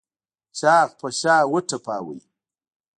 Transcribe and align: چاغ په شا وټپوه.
چاغ 0.57 0.89
په 0.99 1.07
شا 1.19 1.35
وټپوه. 1.51 2.17